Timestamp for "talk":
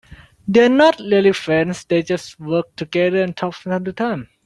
3.37-3.53